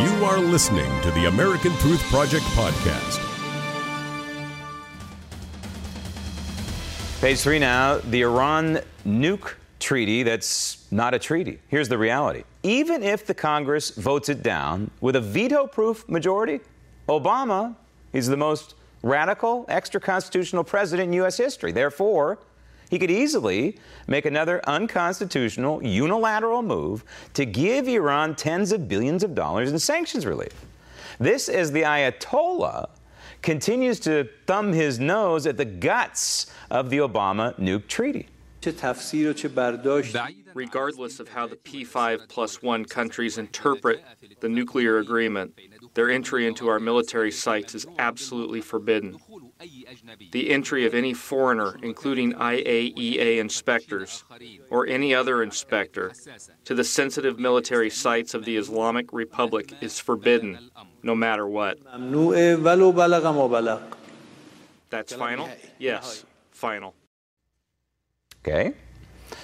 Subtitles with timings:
[0.00, 3.20] You are listening to the American Truth Project podcast.
[7.20, 11.58] Page three now the Iran nuke treaty that's not a treaty.
[11.68, 16.60] Here's the reality even if the Congress votes it down with a veto proof majority,
[17.06, 17.76] Obama
[18.14, 21.36] is the most radical extra constitutional president in U.S.
[21.36, 21.72] history.
[21.72, 22.38] Therefore,
[22.90, 23.78] he could easily
[24.08, 27.04] make another unconstitutional unilateral move
[27.34, 30.66] to give Iran tens of billions of dollars in sanctions relief.
[31.18, 32.90] This is the Ayatollah
[33.42, 38.28] continues to thumb his nose at the guts of the Obama nuke treaty.
[40.52, 44.02] Regardless of how the P5 plus one countries interpret
[44.40, 45.58] the nuclear agreement,
[45.94, 49.16] their entry into our military sites is absolutely forbidden.
[50.32, 54.24] The entry of any foreigner, including IAEA inspectors
[54.70, 56.12] or any other inspector,
[56.64, 60.70] to the sensitive military sites of the Islamic Republic is forbidden,
[61.02, 61.78] no matter what.
[64.88, 65.48] That's final?
[65.78, 66.94] Yes, final.
[68.44, 68.72] Okay.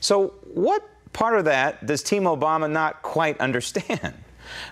[0.00, 0.82] So, what
[1.12, 4.14] part of that does Team Obama not quite understand?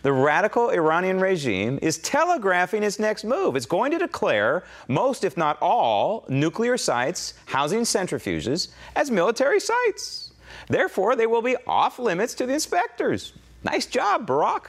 [0.03, 3.57] The radical Iranian regime is telegraphing its next move.
[3.57, 10.33] It's going to declare most, if not all, nuclear sites housing centrifuges as military sites.
[10.69, 13.33] Therefore, they will be off limits to the inspectors.
[13.65, 14.67] Nice job, Barack.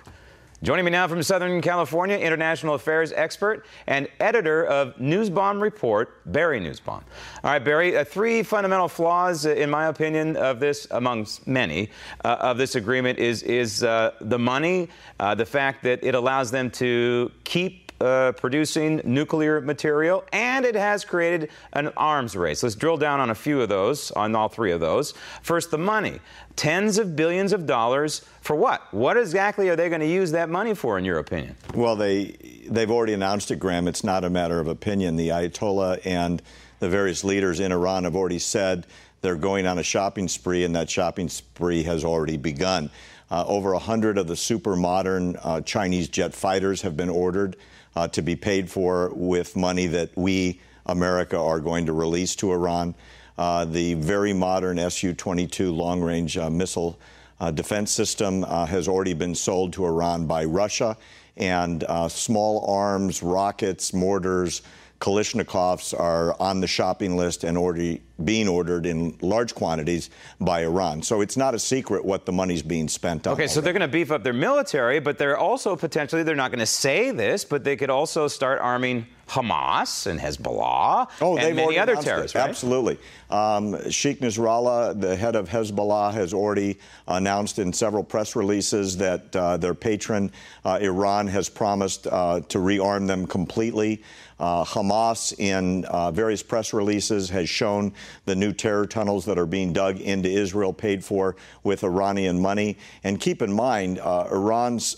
[0.64, 6.60] Joining me now from Southern California, international affairs expert and editor of Newsbomb Report, Barry
[6.60, 7.04] Nussbaum.
[7.44, 11.90] All right, Barry, uh, three fundamental flaws, uh, in my opinion, of this, amongst many,
[12.24, 14.88] uh, of this agreement is, is uh, the money,
[15.20, 20.76] uh, the fact that it allows them to keep uh, producing nuclear material, and it
[20.76, 22.64] has created an arms race.
[22.64, 25.14] Let's drill down on a few of those, on all three of those.
[25.42, 26.20] First, the money.
[26.56, 28.92] Tens of billions of dollars for what?
[28.94, 31.56] What exactly are they going to use that money for, in your opinion?
[31.76, 32.36] Well, they,
[32.68, 33.88] they've already announced it, Graham.
[33.88, 35.16] It's not a matter of opinion.
[35.16, 36.42] The Ayatollah and
[36.80, 38.88] the various leaders in Iran have already said
[39.22, 42.90] they're going on a shopping spree, and that shopping spree has already begun.
[43.30, 47.56] Uh, over 100 of the super modern uh, Chinese jet fighters have been ordered
[47.96, 52.52] uh, to be paid for with money that we, America, are going to release to
[52.52, 52.96] Iran.
[53.38, 57.00] Uh, the very modern Su 22 long range uh, missile
[57.40, 60.96] uh, defense system uh, has already been sold to Iran by Russia,
[61.38, 64.62] and uh, small arms, rockets, mortars,
[65.02, 70.10] Kalashnikovs are on the shopping list and already being ordered in large quantities
[70.40, 71.02] by Iran.
[71.02, 73.34] So it's not a secret what the money's being spent on.
[73.34, 76.52] Okay, so they're going to beef up their military, but they're also potentially, they're not
[76.52, 81.56] going to say this, but they could also start arming Hamas and Hezbollah oh, and
[81.56, 82.50] many other terrorists, right?
[82.50, 82.98] Absolutely.
[83.30, 86.78] Um, Sheikh Nasrallah, the head of Hezbollah, has already
[87.08, 90.32] announced in several press releases that uh, their patron,
[90.66, 94.04] uh, Iran, has promised uh, to rearm them completely.
[94.38, 97.94] Uh, Hamas, in uh, various press releases, has shown
[98.26, 102.78] the new terror tunnels that are being dug into Israel, paid for with Iranian money.
[103.04, 104.96] And keep in mind, uh, Iran's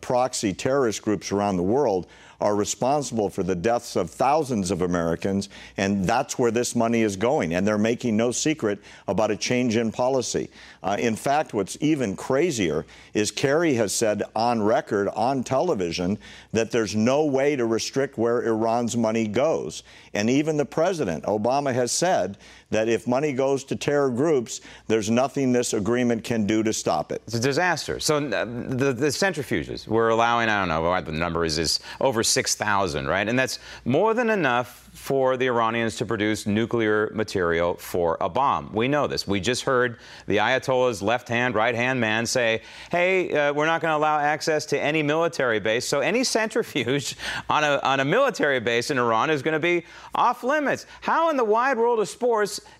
[0.00, 2.06] proxy terrorist groups around the world
[2.40, 7.16] are responsible for the deaths of thousands of Americans, and that's where this money is
[7.16, 7.54] going.
[7.54, 8.78] And they're making no secret
[9.08, 10.50] about a change in policy.
[10.82, 12.84] Uh, in fact, what's even crazier
[13.14, 16.18] is Kerry has said on record, on television,
[16.52, 19.82] that there's no way to restrict where Iran's money goes.
[20.12, 22.36] And even the president, Obama, has said
[22.70, 27.12] that if money goes to terror groups, there's nothing this agreement can do to stop
[27.12, 27.22] it.
[27.26, 28.00] It's a disaster.
[28.00, 31.80] So uh, the, the centrifuges, we're allowing, I don't know what the number is, is
[32.00, 33.28] over 6,000, right?
[33.28, 38.72] And that's more than enough for the Iranians to produce nuclear material for a bomb.
[38.72, 39.28] We know this.
[39.28, 43.82] We just heard the Ayatollah's left hand, right hand man say, hey, uh, we're not
[43.82, 45.86] going to allow access to any military base.
[45.86, 47.14] So any centrifuge
[47.50, 49.84] on a, on a military base in Iran is going to be
[50.14, 50.86] off limits.
[51.02, 52.08] How in the wide world of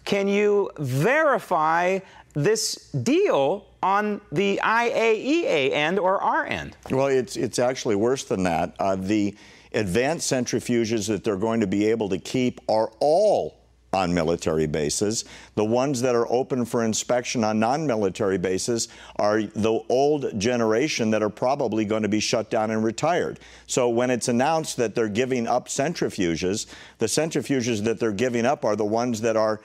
[0.05, 2.00] can you verify
[2.34, 6.77] this deal on the IAEA end or our end?
[6.91, 8.75] Well, it's, it's actually worse than that.
[8.78, 9.34] Uh, the
[9.72, 13.55] advanced centrifuges that they're going to be able to keep are all
[13.97, 15.25] on military bases.
[15.54, 21.10] The ones that are open for inspection on non military bases are the old generation
[21.10, 23.41] that are probably going to be shut down and retired.
[23.66, 26.66] So when it's announced that they're giving up centrifuges,
[26.98, 29.60] the centrifuges that they're giving up are the ones that are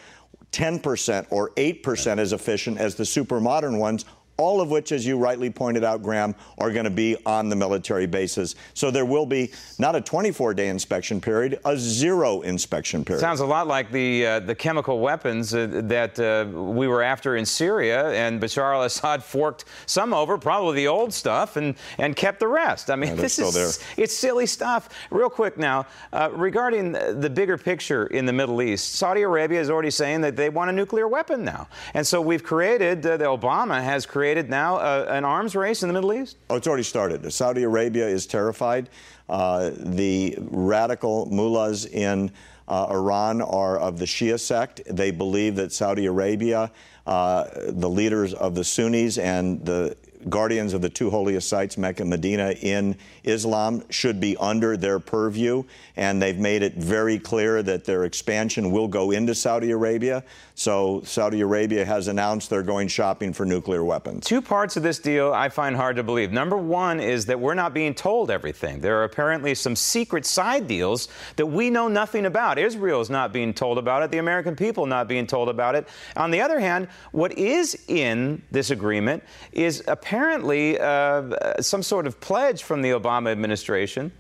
[0.54, 4.06] 10% or 8% as efficient as the super modern ones
[4.42, 7.56] all of which, as you rightly pointed out, Graham, are going to be on the
[7.56, 8.56] military bases.
[8.74, 13.22] So there will be not a 24 day inspection period, a zero inspection period.
[13.22, 17.36] Sounds a lot like the, uh, the chemical weapons uh, that uh, we were after
[17.36, 22.16] in Syria, and Bashar al Assad forked some over, probably the old stuff, and, and
[22.16, 22.90] kept the rest.
[22.90, 24.90] I mean, Yeah, this is still it's silly stuff.
[25.12, 29.70] Real quick now, uh, regarding the bigger picture in the Middle East, Saudi Arabia is
[29.70, 31.68] already saying that they want a nuclear weapon now.
[31.94, 35.90] And so we've created, uh, the Obama has created now uh, an arms race in
[35.90, 36.38] the Middle East.
[36.50, 37.32] Oh, it's already started.
[37.32, 38.90] Saudi Arabia is terrified.
[39.30, 42.32] Uh, the radical mullahs in
[42.68, 44.82] uh, Iran are of the Shia sect.
[44.90, 46.72] They believe that Saudi Arabia,
[47.06, 49.96] uh, the leaders of the Sunnis and the
[50.30, 55.00] guardians of the two holiest sites, Mecca and Medina, in Islam, should be under their
[55.00, 55.64] purview.
[55.96, 60.24] And they've made it very clear that their expansion will go into Saudi Arabia.
[60.56, 64.26] So Saudi Arabia has announced they're going shopping for nuclear weapons.
[64.26, 66.32] Two parts of this deal I find hard to believe.
[66.32, 68.80] Number one is that we're not being told everything.
[68.80, 71.08] There are apparently some secret side deals
[71.38, 72.60] that we know nothing about.
[72.60, 75.88] Israel is not being told about it, the American people not being told about it.
[76.16, 82.20] On the other hand, what is in this agreement is apparently uh, some sort of
[82.20, 84.12] pledge from the Obama administration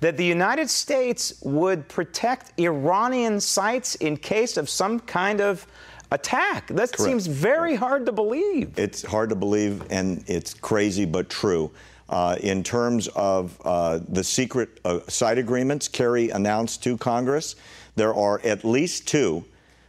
[0.00, 5.66] that the United States would protect Iranian sites in case of some kind of
[6.10, 6.68] attack.
[6.68, 7.00] That Correct.
[7.00, 8.78] seems very hard to believe.
[8.78, 11.70] It's hard to believe, and it's crazy but true.
[12.08, 17.56] Uh, in terms of uh, the secret uh, side agreements Kerry announced to Congress,
[17.96, 19.44] there are at least two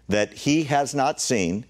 [0.10, 1.66] that he has not seen.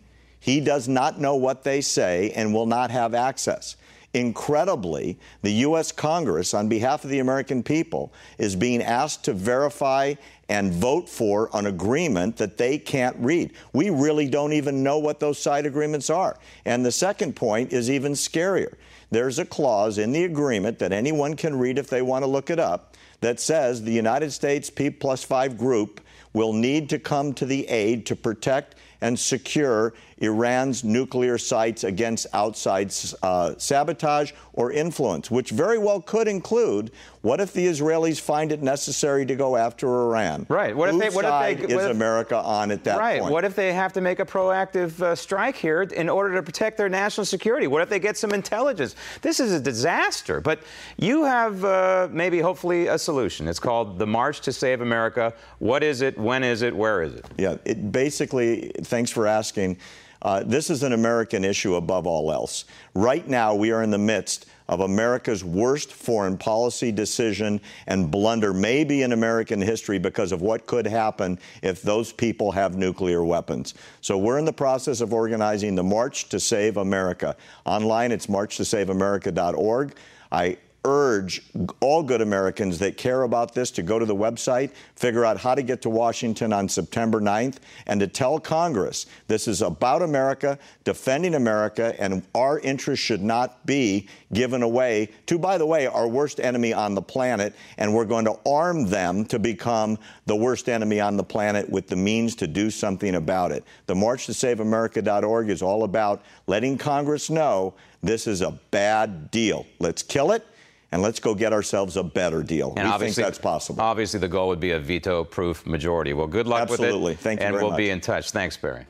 [0.47, 3.75] He does not know what they say and will not have access.
[4.13, 5.91] Incredibly, the U.S.
[5.91, 10.13] Congress, on behalf of the American people, is being asked to verify
[10.47, 13.51] and vote for an agreement that they can't read.
[13.73, 16.39] We really don't even know what those side agreements are.
[16.63, 18.75] And the second point is even scarier.
[19.11, 22.50] There's a clause in the agreement that anyone can read if they want to look
[22.50, 26.00] it up that says the United States P plus five group
[26.31, 32.25] will need to come to the aid to protect and secure Iran's nuclear sites against
[32.33, 32.91] outside
[33.21, 36.91] uh, sabotage or influence, which very well could include
[37.21, 40.45] what if the Israelis find it necessary to go after Iran?
[40.49, 40.75] Right.
[40.75, 43.19] What if they- what if side they- what is if- America on at that right.
[43.19, 43.23] point?
[43.25, 43.31] Right.
[43.33, 46.77] What if they have to make a proactive uh, strike here in order to protect
[46.77, 47.67] their national security?
[47.67, 48.95] What if they get some intelligence?
[49.21, 50.41] This is a disaster.
[50.41, 50.61] But
[50.97, 53.47] you have uh, maybe, hopefully, a solution.
[53.47, 55.33] It's called the March to Save America.
[55.59, 56.17] What is it?
[56.17, 56.75] When is it?
[56.75, 57.25] Where is it?
[57.38, 59.78] Yeah, it basically, thanks for asking.
[60.22, 62.66] Uh, this is an American issue above all else.
[62.95, 68.54] Right now, we are in the midst of America's worst foreign policy decision and blunder,
[68.54, 73.75] maybe in American history, because of what could happen if those people have nuclear weapons.
[74.01, 77.36] So we're in the process of organizing the March to Save America.
[77.66, 79.95] Online, it's marchtosaveamerica.org.
[80.31, 80.57] I
[80.88, 81.42] urge
[81.81, 85.54] all good Americans that care about this to go to the website, figure out how
[85.54, 87.57] to get to Washington on September 9th,
[87.88, 93.66] and to tell Congress this is about America, defending America, and our interests should not
[93.66, 98.06] be given away to, by the way, our worst enemy on the planet, and we're
[98.06, 102.34] going to arm them to become the worst enemy on the planet with the means
[102.34, 103.66] to do something about it.
[103.88, 109.31] The March to Save America.org is all about letting Congress know this is a bad
[109.31, 109.66] deal.
[109.80, 110.48] Let's kill it
[110.92, 112.74] and let's go get ourselves a better deal.
[112.78, 113.81] And we think that's possible.
[113.81, 116.13] Obviously, the goal would be a veto-proof majority.
[116.13, 116.84] Well, good luck with it.
[116.84, 117.16] Absolutely.
[117.16, 118.31] Thank you And very we'll be in touch.
[118.31, 118.86] Thanks, Barry.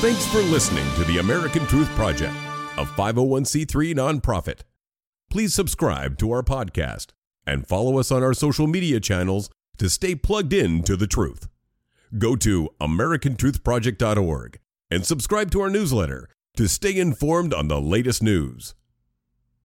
[0.00, 2.34] Thanks for listening to the American Truth Project,
[2.76, 4.60] a 501c3 nonprofit.
[5.30, 7.08] Please subscribe to our podcast
[7.46, 9.48] and follow us on our social media channels
[9.78, 11.48] to stay plugged in to the truth.
[12.18, 14.58] Go to americantruthproject.org
[14.90, 18.74] and subscribe to our newsletter to stay informed on the latest news.